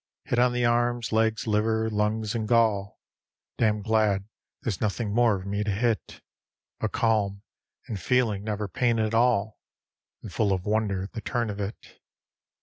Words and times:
Hit 0.23 0.39
on 0.39 0.51
the 0.51 0.65
arms, 0.65 1.11
legs, 1.11 1.45
liver, 1.45 1.87
lungs 1.87 2.33
and 2.33 2.47
gall; 2.47 2.99
Damn 3.59 3.83
glad 3.83 4.25
there's 4.63 4.81
nothing 4.81 5.13
more 5.13 5.35
of 5.37 5.45
me 5.45 5.63
to 5.63 5.69
hit; 5.69 6.21
But 6.79 6.91
calm, 6.91 7.43
and 7.85 8.01
feeling 8.01 8.43
never 8.43 8.67
pain 8.67 8.97
at 8.97 9.13
all, 9.13 9.59
And 10.23 10.33
full 10.33 10.53
of 10.53 10.65
wonder 10.65 11.03
at 11.03 11.11
the 11.11 11.21
turn 11.21 11.51
of 11.51 11.59
it. 11.59 11.99